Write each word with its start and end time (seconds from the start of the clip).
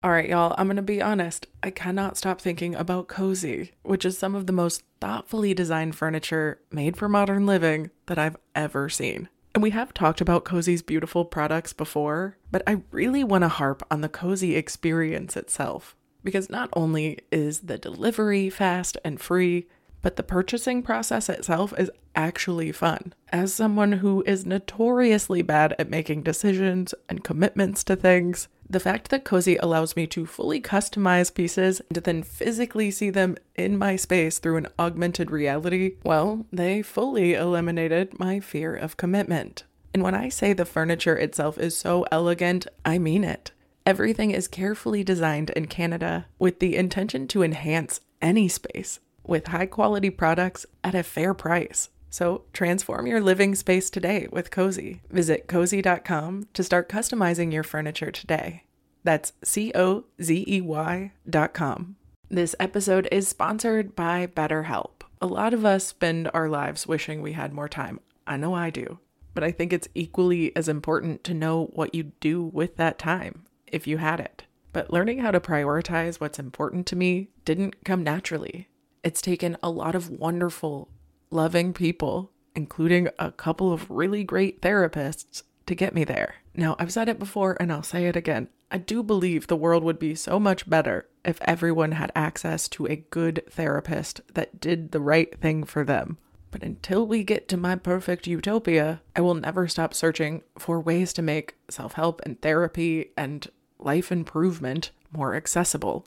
All 0.00 0.12
right, 0.12 0.28
y'all, 0.28 0.54
I'm 0.56 0.68
going 0.68 0.76
to 0.76 0.82
be 0.82 1.02
honest. 1.02 1.48
I 1.60 1.72
cannot 1.72 2.16
stop 2.16 2.40
thinking 2.40 2.76
about 2.76 3.08
Cozey, 3.08 3.72
which 3.82 4.04
is 4.04 4.16
some 4.16 4.36
of 4.36 4.46
the 4.46 4.52
most 4.52 4.84
thoughtfully 5.00 5.54
designed 5.54 5.96
furniture 5.96 6.60
made 6.70 6.96
for 6.96 7.08
modern 7.08 7.46
living 7.46 7.90
that 8.06 8.16
I've 8.16 8.36
ever 8.54 8.88
seen. 8.88 9.28
And 9.56 9.62
we 9.62 9.70
have 9.70 9.92
talked 9.92 10.20
about 10.20 10.44
Cozey's 10.44 10.82
beautiful 10.82 11.24
products 11.24 11.72
before, 11.72 12.36
but 12.52 12.62
I 12.64 12.82
really 12.92 13.24
want 13.24 13.42
to 13.42 13.48
harp 13.48 13.82
on 13.90 14.00
the 14.00 14.08
Cozey 14.08 14.54
experience 14.54 15.36
itself. 15.36 15.96
Because 16.22 16.48
not 16.48 16.68
only 16.74 17.18
is 17.32 17.62
the 17.62 17.76
delivery 17.76 18.50
fast 18.50 18.98
and 19.04 19.20
free, 19.20 19.66
but 20.00 20.14
the 20.14 20.22
purchasing 20.22 20.80
process 20.80 21.28
itself 21.28 21.74
is 21.76 21.90
actually 22.14 22.70
fun. 22.70 23.14
As 23.30 23.52
someone 23.52 23.92
who 23.92 24.22
is 24.26 24.46
notoriously 24.46 25.42
bad 25.42 25.74
at 25.76 25.90
making 25.90 26.22
decisions 26.22 26.94
and 27.08 27.24
commitments 27.24 27.82
to 27.84 27.96
things, 27.96 28.46
the 28.70 28.80
fact 28.80 29.10
that 29.10 29.24
Cozey 29.24 29.58
allows 29.60 29.96
me 29.96 30.06
to 30.08 30.26
fully 30.26 30.60
customize 30.60 31.32
pieces 31.32 31.80
and 31.88 32.04
then 32.04 32.22
physically 32.22 32.90
see 32.90 33.10
them 33.10 33.36
in 33.54 33.78
my 33.78 33.96
space 33.96 34.38
through 34.38 34.58
an 34.58 34.68
augmented 34.78 35.30
reality, 35.30 35.96
well, 36.04 36.46
they 36.52 36.82
fully 36.82 37.34
eliminated 37.34 38.18
my 38.18 38.40
fear 38.40 38.74
of 38.74 38.96
commitment. 38.96 39.64
And 39.94 40.02
when 40.02 40.14
I 40.14 40.28
say 40.28 40.52
the 40.52 40.64
furniture 40.64 41.16
itself 41.16 41.58
is 41.58 41.76
so 41.76 42.04
elegant, 42.12 42.66
I 42.84 42.98
mean 42.98 43.24
it. 43.24 43.52
Everything 43.86 44.32
is 44.32 44.48
carefully 44.48 45.02
designed 45.02 45.48
in 45.50 45.66
Canada 45.66 46.26
with 46.38 46.58
the 46.58 46.76
intention 46.76 47.26
to 47.28 47.42
enhance 47.42 48.02
any 48.20 48.48
space 48.48 49.00
with 49.24 49.46
high 49.46 49.66
quality 49.66 50.10
products 50.10 50.66
at 50.84 50.94
a 50.94 51.02
fair 51.02 51.32
price. 51.32 51.88
So 52.10 52.42
transform 52.52 53.06
your 53.06 53.20
living 53.20 53.54
space 53.54 53.90
today 53.90 54.28
with 54.30 54.50
Cozey. 54.50 55.00
Visit 55.10 55.46
cozey.com 55.46 56.48
to 56.54 56.64
start 56.64 56.88
customizing 56.88 57.52
your 57.52 57.62
furniture 57.62 58.10
today. 58.10 58.64
That's 59.04 59.32
C 59.42 59.72
O 59.74 60.04
Z 60.20 60.44
E 60.46 60.60
Y 60.60 61.12
dot 61.28 61.54
com. 61.54 61.96
This 62.30 62.54
episode 62.60 63.08
is 63.10 63.28
sponsored 63.28 63.96
by 63.96 64.26
BetterHelp. 64.26 65.02
A 65.20 65.26
lot 65.26 65.54
of 65.54 65.64
us 65.64 65.86
spend 65.86 66.30
our 66.34 66.48
lives 66.48 66.86
wishing 66.86 67.22
we 67.22 67.32
had 67.32 67.52
more 67.52 67.68
time. 67.68 68.00
I 68.26 68.36
know 68.36 68.54
I 68.54 68.70
do. 68.70 68.98
But 69.34 69.44
I 69.44 69.50
think 69.50 69.72
it's 69.72 69.88
equally 69.94 70.54
as 70.56 70.68
important 70.68 71.22
to 71.24 71.34
know 71.34 71.70
what 71.72 71.94
you'd 71.94 72.18
do 72.20 72.42
with 72.42 72.76
that 72.76 72.98
time, 72.98 73.44
if 73.66 73.86
you 73.86 73.98
had 73.98 74.20
it. 74.20 74.44
But 74.72 74.92
learning 74.92 75.20
how 75.20 75.30
to 75.30 75.40
prioritize 75.40 76.16
what's 76.16 76.38
important 76.38 76.86
to 76.88 76.96
me 76.96 77.28
didn't 77.44 77.84
come 77.84 78.02
naturally. 78.02 78.68
It's 79.04 79.22
taken 79.22 79.56
a 79.62 79.70
lot 79.70 79.94
of 79.94 80.10
wonderful, 80.10 80.88
loving 81.30 81.72
people, 81.72 82.30
including 82.54 83.08
a 83.18 83.32
couple 83.32 83.72
of 83.72 83.90
really 83.90 84.24
great 84.24 84.60
therapists, 84.60 85.42
to 85.66 85.74
get 85.74 85.94
me 85.94 86.04
there. 86.04 86.36
Now, 86.54 86.76
I've 86.78 86.92
said 86.92 87.08
it 87.08 87.18
before 87.18 87.56
and 87.60 87.70
I'll 87.70 87.82
say 87.82 88.06
it 88.06 88.16
again. 88.16 88.48
I 88.70 88.78
do 88.78 89.02
believe 89.02 89.46
the 89.46 89.56
world 89.56 89.84
would 89.84 89.98
be 89.98 90.14
so 90.14 90.40
much 90.40 90.68
better 90.68 91.08
if 91.24 91.38
everyone 91.42 91.92
had 91.92 92.12
access 92.14 92.68
to 92.68 92.86
a 92.86 92.96
good 92.96 93.42
therapist 93.50 94.20
that 94.34 94.60
did 94.60 94.92
the 94.92 95.00
right 95.00 95.38
thing 95.40 95.64
for 95.64 95.84
them. 95.84 96.18
But 96.50 96.62
until 96.62 97.06
we 97.06 97.24
get 97.24 97.48
to 97.48 97.56
my 97.56 97.76
perfect 97.76 98.26
utopia, 98.26 99.02
I 99.14 99.20
will 99.20 99.34
never 99.34 99.68
stop 99.68 99.92
searching 99.94 100.42
for 100.58 100.80
ways 100.80 101.12
to 101.14 101.22
make 101.22 101.56
self 101.68 101.94
help 101.94 102.22
and 102.24 102.40
therapy 102.40 103.12
and 103.16 103.46
life 103.78 104.10
improvement 104.10 104.90
more 105.12 105.34
accessible. 105.34 106.06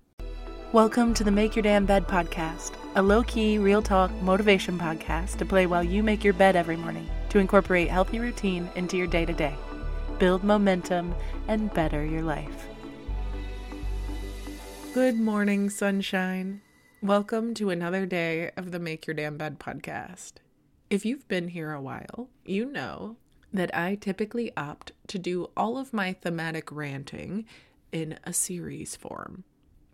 Welcome 0.73 1.13
to 1.15 1.25
the 1.25 1.31
Make 1.31 1.57
Your 1.57 1.63
Damn 1.63 1.85
Bed 1.85 2.07
podcast, 2.07 2.75
a 2.95 3.01
low 3.01 3.23
key, 3.23 3.57
real 3.57 3.81
talk 3.81 4.09
motivation 4.21 4.79
podcast 4.79 5.35
to 5.39 5.45
play 5.45 5.65
while 5.65 5.83
you 5.83 6.01
make 6.01 6.23
your 6.23 6.33
bed 6.33 6.55
every 6.55 6.77
morning 6.77 7.09
to 7.27 7.39
incorporate 7.39 7.89
healthy 7.89 8.19
routine 8.19 8.69
into 8.75 8.95
your 8.95 9.07
day 9.07 9.25
to 9.25 9.33
day, 9.33 9.53
build 10.17 10.45
momentum, 10.45 11.13
and 11.49 11.73
better 11.73 12.05
your 12.05 12.21
life. 12.21 12.69
Good 14.93 15.19
morning, 15.19 15.69
sunshine. 15.69 16.61
Welcome 17.01 17.53
to 17.55 17.69
another 17.69 18.05
day 18.05 18.51
of 18.55 18.71
the 18.71 18.79
Make 18.79 19.05
Your 19.05 19.13
Damn 19.13 19.35
Bed 19.35 19.59
podcast. 19.59 20.35
If 20.89 21.05
you've 21.05 21.27
been 21.27 21.49
here 21.49 21.73
a 21.73 21.81
while, 21.81 22.29
you 22.45 22.63
know 22.63 23.17
that 23.51 23.75
I 23.75 23.95
typically 23.95 24.55
opt 24.55 24.93
to 25.07 25.19
do 25.19 25.49
all 25.57 25.77
of 25.77 25.91
my 25.91 26.13
thematic 26.13 26.71
ranting 26.71 27.43
in 27.91 28.17
a 28.23 28.31
series 28.31 28.95
form. 28.95 29.43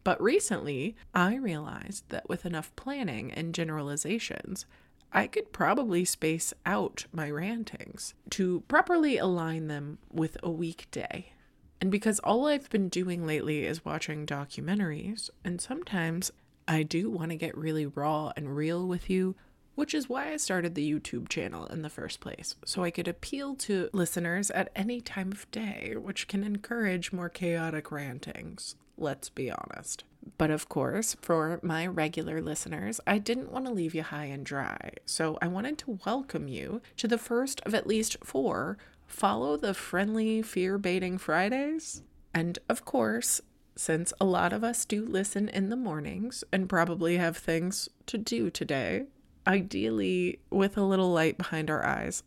But 0.08 0.22
recently, 0.22 0.96
I 1.14 1.36
realized 1.36 2.06
that 2.12 2.30
with 2.30 2.46
enough 2.46 2.74
planning 2.78 3.30
and 3.34 3.54
generalizations, 3.54 4.66
I 5.12 5.28
could 5.28 5.52
probably 5.52 6.06
space 6.06 6.54
out 6.66 7.08
my 7.12 7.30
rantings 7.30 8.14
to 8.30 8.64
properly 8.70 9.18
align 9.18 9.68
them 9.68 9.98
with 10.10 10.38
a 10.42 10.50
weekday. 10.50 11.34
And 11.82 11.92
because 11.92 12.20
all 12.20 12.48
I've 12.48 12.70
been 12.70 12.88
doing 12.88 13.28
lately 13.28 13.66
is 13.66 13.84
watching 13.84 14.26
documentaries, 14.26 15.30
and 15.44 15.60
sometimes 15.60 16.32
I 16.70 16.84
do 16.84 17.10
want 17.10 17.32
to 17.32 17.36
get 17.36 17.58
really 17.58 17.86
raw 17.86 18.32
and 18.38 18.56
real 18.56 18.88
with 18.88 19.10
you, 19.10 19.36
which 19.76 19.94
is 19.94 20.08
why 20.08 20.32
I 20.32 20.38
started 20.38 20.74
the 20.74 20.90
YouTube 20.90 21.28
channel 21.28 21.66
in 21.66 21.82
the 21.82 21.90
first 21.90 22.22
place, 22.22 22.56
so 22.64 22.82
I 22.82 22.92
could 22.92 23.10
appeal 23.10 23.56
to 23.56 23.90
listeners 23.92 24.52
at 24.52 24.72
any 24.74 25.02
time 25.02 25.34
of 25.34 25.52
day, 25.52 25.96
which 25.98 26.30
can 26.30 26.46
encourage 26.46 27.12
more 27.12 27.28
chaotic 27.28 27.92
rantings 27.92 28.76
let's 28.98 29.30
be 29.30 29.52
honest. 29.52 30.04
But 30.38 30.52
of 30.52 30.68
course, 30.68 31.16
for 31.22 31.60
my 31.62 31.88
regular 31.88 32.42
listeners, 32.42 33.00
I 33.08 33.18
didn't 33.18 33.52
want 33.52 33.66
to 33.66 33.72
leave 33.72 33.96
you 33.96 34.04
high 34.04 34.26
and 34.26 34.46
dry. 34.46 34.92
So 35.06 35.38
I 35.42 35.48
wanted 35.48 35.78
to 35.80 36.00
welcome 36.06 36.48
you 36.48 36.82
to 36.98 37.08
the 37.08 37.18
first 37.18 37.62
of 37.62 37.74
at 37.74 37.88
least 37.88 38.18
four 38.24 38.78
Follow 39.06 39.56
the 39.56 39.74
Friendly 39.74 40.42
Fear 40.42 40.78
Baiting 40.80 41.18
Fridays. 41.18 42.02
And 42.34 42.60
of 42.68 42.84
course, 42.84 43.42
since 43.76 44.12
a 44.20 44.26
lot 44.26 44.52
of 44.52 44.64
us 44.64 44.84
do 44.84 45.06
listen 45.06 45.48
in 45.50 45.70
the 45.70 45.76
mornings 45.76 46.44
and 46.52 46.68
probably 46.68 47.18
have 47.18 47.38
things 47.38 47.88
to 48.08 48.18
do 48.18 48.50
today, 48.50 49.06
ideally 49.46 50.40
with 50.50 50.78
a 50.78 50.84
little 50.84 51.12
light 51.12 51.38
behind 51.38 51.70
our 51.70 51.86
eyes, 51.86 52.24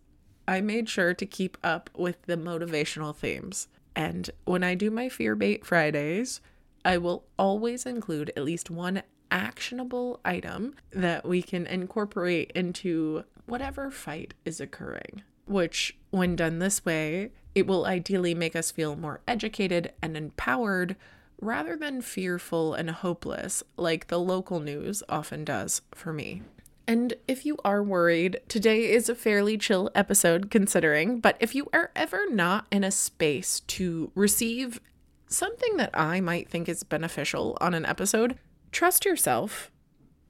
I 0.49 0.61
made 0.63 0.89
sure 0.89 1.13
to 1.15 1.27
keep 1.27 1.59
up 1.63 1.91
with 1.95 2.23
the 2.23 2.37
motivational 2.37 3.15
themes. 3.15 3.69
And 3.95 4.31
when 4.45 4.65
I 4.65 4.75
do 4.75 4.91
my 4.91 5.09
Fear 5.09 5.37
Bait 5.37 5.65
Fridays, 5.65 6.41
I 6.85 6.99
will 6.99 7.25
always 7.39 7.87
include 7.87 8.33
at 8.37 8.45
least 8.45 8.71
one 8.71 9.03
actionable 9.31 10.21
item 10.25 10.75
that 10.91 11.27
we 11.27 11.43
can 11.43 11.67
incorporate 11.67 12.51
into 12.55 13.25
whatever 13.47 13.91
fight 13.91 14.35
is 14.45 14.61
occurring. 14.61 15.23
Which, 15.47 15.99
when 16.11 16.37
done 16.37 16.59
this 16.59 16.85
way, 16.85 17.33
it 17.55 17.67
will 17.67 17.85
ideally 17.85 18.35
make 18.35 18.55
us 18.55 18.71
feel 18.71 18.97
more 18.97 19.21
educated 19.27 19.93
and 20.01 20.17
empowered 20.17 20.97
rather 21.41 21.77
than 21.77 22.03
fearful 22.03 22.75
and 22.75 22.91
hopeless, 22.91 23.63
like 23.77 24.07
the 24.07 24.19
local 24.19 24.61
news 24.61 25.03
often 25.09 25.45
does 25.45 25.83
for 25.93 26.13
me. 26.13 26.43
And 26.87 27.15
if 27.29 27.47
you 27.47 27.57
are 27.65 27.83
worried, 27.83 28.41
today 28.49 28.91
is 28.91 29.09
a 29.09 29.15
fairly 29.15 29.57
chill 29.57 29.91
episode 29.95 30.51
considering, 30.51 31.21
but 31.21 31.37
if 31.39 31.55
you 31.55 31.69
are 31.73 31.91
ever 31.95 32.29
not 32.29 32.67
in 32.73 32.83
a 32.83 32.91
space 32.91 33.61
to 33.61 34.11
receive 34.15 34.81
something 35.31 35.77
that 35.77 35.91
I 35.95 36.21
might 36.21 36.49
think 36.49 36.69
is 36.69 36.83
beneficial 36.83 37.57
on 37.61 37.73
an 37.73 37.87
episode, 37.87 38.39
trust 38.73 39.05
yourself. 39.05 39.71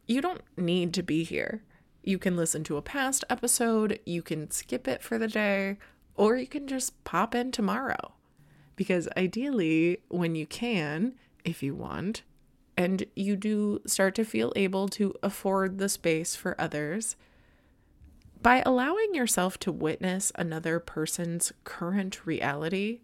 You 0.06 0.20
don't 0.20 0.42
need 0.56 0.94
to 0.94 1.02
be 1.02 1.24
here. 1.24 1.62
You 2.02 2.18
can 2.18 2.36
listen 2.36 2.64
to 2.64 2.76
a 2.76 2.82
past 2.82 3.24
episode, 3.28 3.98
you 4.06 4.22
can 4.22 4.50
skip 4.50 4.86
it 4.86 5.02
for 5.02 5.18
the 5.18 5.28
day, 5.28 5.78
or 6.14 6.36
you 6.36 6.46
can 6.46 6.66
just 6.66 7.02
pop 7.04 7.34
in 7.34 7.50
tomorrow. 7.50 8.12
Because 8.76 9.08
ideally, 9.16 10.02
when 10.08 10.34
you 10.34 10.46
can, 10.46 11.14
if 11.44 11.62
you 11.62 11.74
want, 11.74 12.22
and 12.76 13.04
you 13.14 13.36
do 13.36 13.82
start 13.84 14.14
to 14.14 14.24
feel 14.24 14.52
able 14.56 14.88
to 14.88 15.14
afford 15.22 15.78
the 15.78 15.88
space 15.88 16.34
for 16.34 16.58
others, 16.58 17.16
by 18.40 18.62
allowing 18.64 19.14
yourself 19.14 19.58
to 19.58 19.70
witness 19.70 20.32
another 20.34 20.80
person's 20.80 21.52
current 21.64 22.24
reality, 22.26 23.00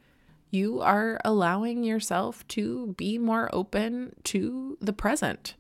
you 0.51 0.81
are 0.81 1.21
allowing 1.25 1.85
yourself 1.85 2.47
to 2.49 2.95
be 2.97 3.19
more 3.19 3.49
open 3.53 4.15
to 4.25 4.79
the 4.81 4.93
present. 4.93 5.55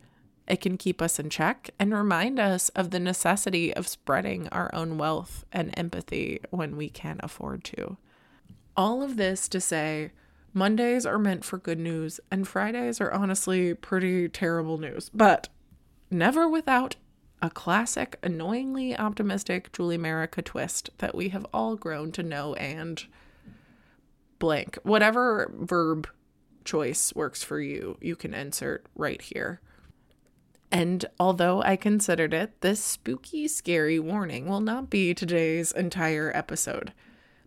It 0.47 0.61
can 0.61 0.77
keep 0.77 1.03
us 1.03 1.19
in 1.19 1.29
check 1.29 1.71
and 1.79 1.93
remind 1.93 2.39
us 2.39 2.69
of 2.71 2.91
the 2.91 3.01
necessity 3.01 3.75
of 3.75 3.89
spreading 3.89 4.49
our 4.49 4.73
own 4.73 4.97
wealth 4.97 5.45
and 5.53 5.77
empathy 5.77 6.41
when 6.51 6.77
we 6.77 6.89
can 6.89 7.19
afford 7.21 7.65
to. 7.65 7.97
All 8.77 9.03
of 9.03 9.17
this 9.17 9.49
to 9.49 9.61
say, 9.61 10.13
Mondays 10.53 11.05
are 11.05 11.19
meant 11.19 11.45
for 11.45 11.59
good 11.59 11.79
news, 11.79 12.21
and 12.31 12.47
Fridays 12.47 13.01
are 13.01 13.13
honestly 13.13 13.75
pretty 13.75 14.29
terrible 14.29 14.79
news. 14.79 15.11
But 15.13 15.49
never 16.11 16.49
without 16.49 16.97
a 17.43 17.51
classic, 17.51 18.19
annoyingly 18.23 18.97
optimistic 18.97 19.71
Julie 19.73 19.99
Merica 19.99 20.43
twist 20.43 20.91
that 20.99 21.15
we 21.15 21.29
have 21.31 21.47
all 21.53 21.77
grown 21.77 22.13
to 22.13 22.23
know 22.23 22.55
and 22.55 23.05
blank. 24.39 24.79
Whatever 24.83 25.53
verb 25.55 26.09
choice 26.65 27.13
works 27.15 27.43
for 27.43 27.61
you, 27.61 27.97
you 28.01 28.17
can 28.17 28.35
insert 28.35 28.87
right 28.95 29.21
here. 29.21 29.61
And 30.73 31.05
although 31.21 31.63
I 31.63 31.77
considered 31.77 32.35
it, 32.35 32.61
this 32.61 32.83
spooky, 32.83 33.47
scary 33.47 33.99
warning 33.99 34.47
will 34.47 34.61
not 34.61 34.91
be 34.91 35.15
today's 35.15 35.73
entire 35.73 36.33
episode 36.35 36.93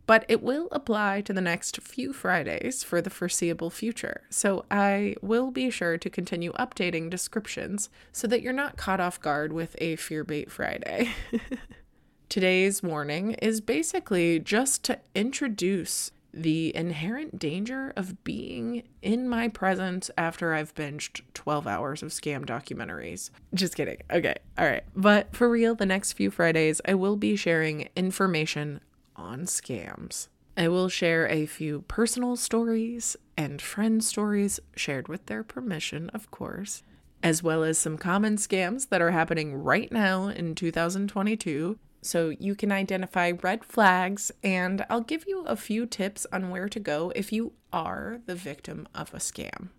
but 0.10 0.26
it 0.28 0.42
will 0.42 0.68
apply 0.72 1.22
to 1.22 1.32
the 1.32 1.40
next 1.40 1.80
few 1.82 2.12
Fridays 2.14 2.82
for 2.82 3.00
the 3.00 3.12
foreseeable 3.12 3.70
future. 3.70 4.22
So 4.32 4.66
I 4.72 5.16
will 5.22 5.52
be 5.52 5.70
sure 5.70 6.00
to 6.00 6.10
continue 6.10 6.52
updating 6.54 7.12
descriptions 7.12 7.92
so 8.12 8.26
that 8.26 8.42
you're 8.42 8.52
not 8.52 8.76
caught 8.76 9.00
off 9.00 9.22
guard 9.22 9.54
with 9.54 9.76
a 9.78 9.98
Fear 9.98 10.24
Bait 10.24 10.52
Friday. 10.52 11.12
Today's 12.28 12.82
warning 12.82 13.34
is 13.34 13.62
basically 13.62 14.40
just 14.40 14.84
to 14.86 14.98
introduce 15.14 16.10
the 16.34 16.76
inherent 16.76 17.40
danger 17.40 17.94
of 17.96 18.24
being 18.24 18.84
in 19.02 19.28
my 19.28 19.48
presence 19.48 20.12
after 20.18 20.54
I've 20.54 20.76
binged 20.76 21.22
12 21.34 21.68
hours 21.68 22.04
of 22.04 22.10
scam 22.10 22.46
documentaries. 22.46 23.30
Just 23.54 23.76
kidding. 23.76 23.98
Okay. 24.12 24.36
All 24.58 24.66
right. 24.66 24.84
But 24.96 25.36
for 25.36 25.50
real, 25.50 25.76
the 25.76 25.86
next 25.86 26.14
few 26.14 26.30
Fridays, 26.32 26.82
I 26.86 26.94
will 26.94 27.16
be 27.16 27.36
sharing 27.36 27.90
information 27.96 28.82
on 29.16 29.42
scams. 29.42 30.28
I 30.56 30.68
will 30.68 30.90
share 30.90 31.28
a 31.28 31.46
few 31.46 31.82
personal 31.88 32.36
stories 32.36 33.16
and 33.38 33.62
friend 33.62 34.04
stories 34.04 34.60
shared 34.76 35.08
with 35.08 35.26
their 35.28 35.44
permission, 35.44 36.10
of 36.10 36.30
course, 36.32 36.84
as 37.24 37.42
well 37.42 37.64
as 37.64 37.78
some 37.78 37.98
common 37.98 38.36
scams 38.36 38.90
that 38.90 39.02
are 39.02 39.12
happening 39.12 39.56
right 39.56 39.92
now 39.92 40.28
in 40.28 40.56
2022. 40.56 41.80
So 42.02 42.30
you 42.30 42.56
can 42.56 42.72
identify 42.72 43.34
red 43.42 43.66
flags, 43.66 44.32
and 44.44 44.86
I'll 44.90 45.02
give 45.02 45.26
you 45.28 45.42
a 45.42 45.56
few 45.56 45.86
tips 45.86 46.26
on 46.32 46.50
where 46.50 46.70
to 46.70 46.80
go 46.80 47.12
if 47.16 47.34
you 47.34 47.54
are 47.74 48.22
the 48.26 48.36
victim 48.36 48.88
of 48.96 49.14
a 49.14 49.18
scam. 49.18 49.70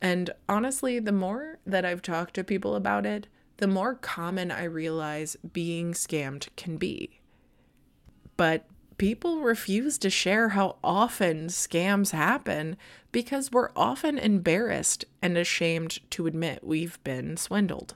And 0.00 0.30
honestly, 0.48 0.98
the 0.98 1.12
more 1.12 1.58
that 1.66 1.84
I've 1.84 2.02
talked 2.02 2.34
to 2.34 2.44
people 2.44 2.74
about 2.74 3.06
it, 3.06 3.28
the 3.58 3.68
more 3.68 3.94
common 3.94 4.50
I 4.50 4.64
realize 4.64 5.36
being 5.52 5.92
scammed 5.92 6.48
can 6.56 6.78
be 6.78 7.20
but 8.36 8.64
people 8.98 9.40
refuse 9.40 9.98
to 9.98 10.10
share 10.10 10.50
how 10.50 10.76
often 10.82 11.46
scams 11.46 12.10
happen 12.10 12.76
because 13.10 13.52
we're 13.52 13.70
often 13.76 14.18
embarrassed 14.18 15.04
and 15.20 15.36
ashamed 15.36 15.98
to 16.10 16.26
admit 16.26 16.66
we've 16.66 17.02
been 17.04 17.36
swindled. 17.36 17.94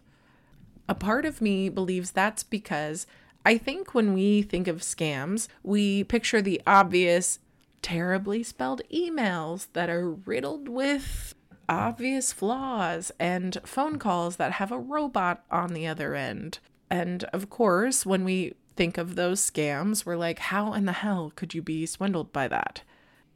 A 0.89 0.95
part 0.95 1.25
of 1.25 1.41
me 1.41 1.69
believes 1.69 2.13
that's 2.13 2.43
because 2.43 3.07
I 3.47 3.59
think 3.59 3.95
when 3.95 4.13
we 4.13 4.43
think 4.43 4.67
of 4.67 4.79
scams, 4.79 5.47
we 5.63 6.03
picture 6.03 6.43
the 6.43 6.61
obvious, 6.67 7.39
terribly 7.81 8.43
spelled 8.43 8.83
emails 8.93 9.69
that 9.73 9.89
are 9.89 10.11
riddled 10.11 10.69
with 10.69 11.33
obvious 11.69 12.33
flaws 12.33 13.13
and 13.21 13.57
phone 13.65 14.01
calls 14.01 14.35
that 14.37 14.53
have 14.53 14.73
a 14.73 14.79
robot 14.81 15.45
on 15.49 15.75
the 15.75 15.87
other 15.87 16.17
end. 16.17 16.59
And 16.91 17.23
of 17.33 17.49
course, 17.49 18.05
when 18.05 18.25
we 18.25 18.55
think 18.75 18.99
of 18.99 19.15
those 19.15 19.49
scams, 19.49 20.05
we're 20.05 20.17
like, 20.17 20.41
how 20.41 20.73
in 20.73 20.87
the 20.87 20.93
hell 20.93 21.33
could 21.37 21.55
you 21.55 21.63
be 21.63 21.87
swindled 21.87 22.33
by 22.33 22.49
that? 22.49 22.83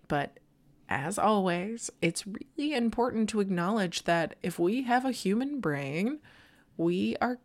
But 0.09 0.41
as 0.89 1.21
always, 1.21 1.89
it's 2.03 2.27
really 2.27 2.75
important 2.75 3.29
to 3.29 3.39
acknowledge 3.39 4.03
that 4.07 4.35
if 4.43 4.59
we 4.59 4.83
have 4.83 5.05
a 5.05 5.13
human 5.13 5.61
brain, 5.61 6.19
we 6.77 7.17
are 7.21 7.39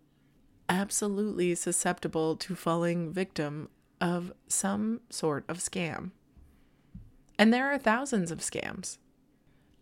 absolutely 0.70 1.56
susceptible 1.56 2.36
to 2.38 2.56
falling 2.56 3.12
victim 3.12 3.70
of 4.02 4.34
some 4.48 5.02
sort 5.10 5.46
of 5.48 5.58
scam. 5.60 6.12
And 7.38 7.54
there 7.54 7.72
are 7.72 7.78
thousands 7.78 8.32
of 8.32 8.40
scams. 8.40 8.98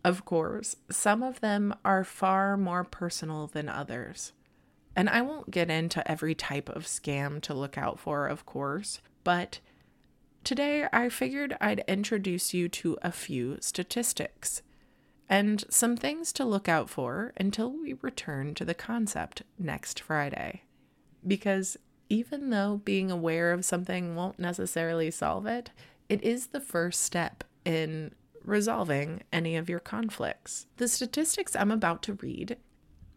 Of 0.04 0.24
course, 0.24 0.76
some 0.90 1.22
of 1.22 1.40
them 1.40 1.74
are 1.84 2.04
far 2.04 2.56
more 2.56 2.84
personal 2.84 3.46
than 3.46 3.68
others. 3.68 4.32
And 4.96 5.08
I 5.08 5.22
won't 5.22 5.50
get 5.50 5.70
into 5.70 6.08
every 6.08 6.34
type 6.34 6.68
of 6.68 6.84
scam 6.84 7.40
to 7.42 7.54
look 7.54 7.78
out 7.78 7.98
for, 7.98 8.26
of 8.26 8.46
course, 8.46 9.00
but 9.24 9.60
today 10.44 10.86
I 10.92 11.08
figured 11.08 11.56
I'd 11.60 11.84
introduce 11.88 12.54
you 12.54 12.68
to 12.68 12.98
a 13.02 13.10
few 13.10 13.56
statistics 13.60 14.62
and 15.28 15.64
some 15.70 15.96
things 15.96 16.32
to 16.34 16.44
look 16.44 16.68
out 16.68 16.90
for 16.90 17.32
until 17.36 17.72
we 17.72 17.94
return 18.02 18.54
to 18.54 18.64
the 18.64 18.74
concept 18.74 19.42
next 19.58 19.98
Friday. 19.98 20.62
Because 21.26 21.76
even 22.08 22.50
though 22.50 22.80
being 22.84 23.10
aware 23.10 23.52
of 23.52 23.64
something 23.64 24.14
won't 24.14 24.38
necessarily 24.38 25.10
solve 25.10 25.46
it, 25.46 25.70
it 26.08 26.22
is 26.22 26.48
the 26.48 26.60
first 26.60 27.02
step 27.02 27.44
in 27.64 28.14
resolving 28.44 29.22
any 29.32 29.56
of 29.56 29.68
your 29.68 29.80
conflicts. 29.80 30.66
The 30.76 30.88
statistics 30.88 31.56
I'm 31.56 31.70
about 31.70 32.02
to 32.04 32.14
read 32.14 32.58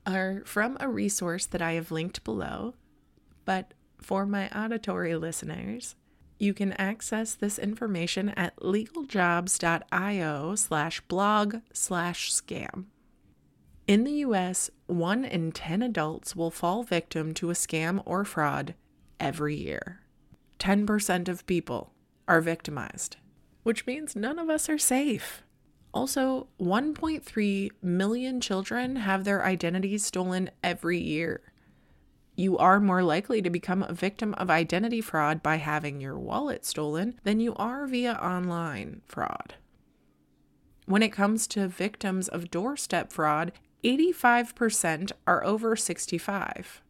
are 0.05 0.41
from 0.45 0.77
a 0.79 0.87
resource 0.87 1.45
that 1.47 1.61
I 1.61 1.73
have 1.73 1.91
linked 1.91 2.23
below, 2.23 2.75
but 3.43 3.73
for 4.01 4.25
my 4.25 4.47
auditory 4.49 5.15
listeners, 5.15 5.95
you 6.39 6.53
can 6.53 6.73
access 6.73 7.33
this 7.33 7.59
information 7.59 8.29
at 8.29 8.55
legaljobs.io 8.57 10.55
slash 10.55 11.01
blog 11.01 11.57
slash 11.73 12.31
scam. 12.31 12.85
In 13.87 14.03
the 14.03 14.11
US, 14.25 14.69
one 14.87 15.23
in 15.23 15.53
10 15.53 15.81
adults 15.81 16.35
will 16.35 16.51
fall 16.51 16.83
victim 16.83 17.33
to 17.35 17.49
a 17.49 17.53
scam 17.53 18.03
or 18.05 18.25
fraud 18.25 18.75
every 19.17 19.55
year. 19.55 20.01
10% 20.59 21.29
of 21.29 21.47
people 21.47 21.93
are 22.27 22.41
victimized, 22.41 23.15
which 23.63 23.87
means 23.87 24.13
none 24.13 24.39
of 24.39 24.49
us 24.49 24.67
are 24.67 24.77
safe. 24.77 25.41
Also, 25.93 26.47
1.3 26.59 27.69
million 27.81 28.41
children 28.41 28.97
have 28.97 29.23
their 29.23 29.45
identities 29.45 30.03
stolen 30.03 30.49
every 30.61 30.99
year. 30.99 31.41
You 32.35 32.57
are 32.57 32.81
more 32.81 33.03
likely 33.03 33.41
to 33.41 33.49
become 33.49 33.83
a 33.83 33.93
victim 33.93 34.33
of 34.33 34.49
identity 34.49 34.99
fraud 34.99 35.41
by 35.41 35.55
having 35.55 36.01
your 36.01 36.19
wallet 36.19 36.65
stolen 36.65 37.19
than 37.23 37.39
you 37.39 37.55
are 37.55 37.87
via 37.87 38.13
online 38.15 39.01
fraud. 39.05 39.55
When 40.85 41.01
it 41.01 41.13
comes 41.13 41.47
to 41.47 41.67
victims 41.67 42.27
of 42.27 42.51
doorstep 42.51 43.11
fraud, 43.11 43.53
85% 43.83 45.11
are 45.25 45.43
over 45.43 45.75
65. 45.75 46.81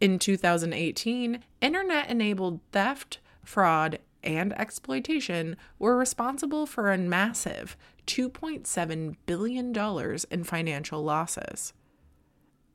In 0.00 0.18
2018, 0.18 1.42
internet 1.60 2.08
enabled 2.08 2.60
theft, 2.72 3.18
fraud, 3.44 3.98
and 4.22 4.52
exploitation 4.58 5.56
were 5.78 5.96
responsible 5.96 6.66
for 6.66 6.90
a 6.90 6.98
massive 6.98 7.76
$2.7 8.06 9.16
billion 9.26 10.18
in 10.30 10.44
financial 10.44 11.02
losses. 11.02 11.72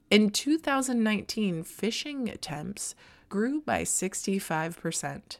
In 0.10 0.30
2019, 0.30 1.64
phishing 1.64 2.32
attempts 2.32 2.96
grew 3.28 3.62
by 3.62 3.82
65%. 3.82 5.38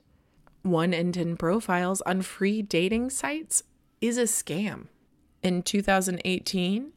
One 0.64 0.94
in 0.94 1.12
10 1.12 1.38
profiles 1.38 2.02
on 2.02 2.24
free 2.24 2.62
dating 2.64 3.12
sites 3.12 3.64
is 4.02 4.18
a 4.18 4.24
scam. 4.24 4.88
In 5.44 5.62
2018, 5.62 6.92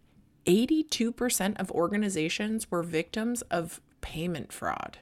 82% 0.49 1.61
of 1.61 1.71
organizations 1.71 2.71
were 2.71 2.83
victims 2.83 3.43
of 3.43 3.83
payment 4.01 4.51
fraud. 4.51 4.99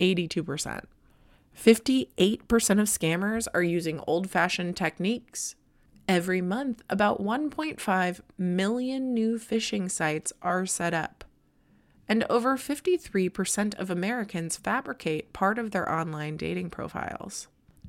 82%. 0.00 0.84
58% 1.56 2.80
of 2.80 2.88
scammers 2.88 3.46
are 3.54 3.62
using 3.62 4.00
old 4.06 4.28
fashioned 4.28 4.76
techniques. 4.76 5.54
Every 6.08 6.42
month, 6.42 6.82
about 6.90 7.22
1.5 7.22 8.20
million 8.36 9.14
new 9.14 9.38
phishing 9.38 9.88
sites 9.88 10.32
are 10.42 10.66
set 10.66 10.92
up. 10.92 11.24
And 12.08 12.24
over 12.28 12.56
53% 12.56 13.78
of 13.78 13.88
Americans 13.88 14.56
fabricate 14.56 15.32
part 15.32 15.58
of 15.60 15.70
their 15.70 15.90
online 15.90 16.36
dating 16.36 16.70
profiles. 16.70 17.46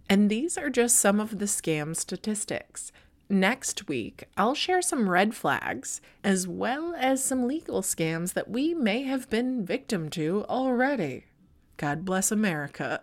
And 0.08 0.30
these 0.30 0.60
are 0.60 0.70
just 0.70 1.00
some 1.00 1.20
of 1.20 1.40
the 1.40 1.46
scam 1.46 1.96
statistics. 1.96 2.92
Next 3.34 3.88
week, 3.88 4.26
I'll 4.38 4.54
share 4.54 4.84
some 4.84 5.10
red 5.10 5.34
flags 5.34 6.02
as 6.24 6.48
well 6.48 6.94
as 6.96 7.26
some 7.26 7.48
legal 7.48 7.82
scams 7.82 8.34
that 8.34 8.48
we 8.48 8.76
may 8.76 9.02
have 9.02 9.28
been 9.28 9.66
victim 9.66 10.10
to 10.12 10.46
already. 10.48 11.26
God 11.78 12.06
bless 12.06 12.32
America. 12.32 13.02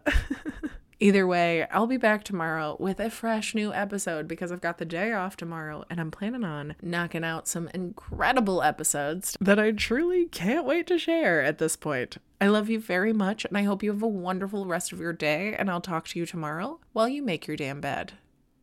Either 1.00 1.26
way, 1.26 1.66
I'll 1.72 1.88
be 1.88 1.96
back 1.96 2.22
tomorrow 2.22 2.76
with 2.78 3.00
a 3.00 3.10
fresh 3.10 3.56
new 3.56 3.72
episode 3.72 4.28
because 4.28 4.52
I've 4.52 4.60
got 4.60 4.78
the 4.78 4.84
day 4.84 5.12
off 5.12 5.36
tomorrow 5.36 5.84
and 5.90 6.00
I'm 6.00 6.12
planning 6.12 6.44
on 6.44 6.76
knocking 6.80 7.24
out 7.24 7.48
some 7.48 7.68
incredible 7.74 8.62
episodes 8.62 9.36
that 9.40 9.58
I 9.58 9.72
truly 9.72 10.26
can't 10.26 10.64
wait 10.64 10.86
to 10.86 10.98
share 10.98 11.42
at 11.42 11.58
this 11.58 11.74
point. 11.74 12.18
I 12.40 12.46
love 12.46 12.70
you 12.70 12.78
very 12.78 13.12
much 13.12 13.44
and 13.44 13.58
I 13.58 13.64
hope 13.64 13.82
you 13.82 13.90
have 13.90 14.02
a 14.02 14.06
wonderful 14.06 14.64
rest 14.64 14.92
of 14.92 15.00
your 15.00 15.12
day 15.12 15.56
and 15.58 15.68
I'll 15.68 15.80
talk 15.80 16.06
to 16.06 16.20
you 16.20 16.24
tomorrow 16.24 16.78
while 16.92 17.08
you 17.08 17.20
make 17.20 17.48
your 17.48 17.56
damn 17.56 17.80
bed. 17.80 18.12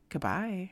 Goodbye. 0.08 0.72